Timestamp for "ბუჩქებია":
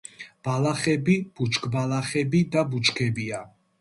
2.73-3.45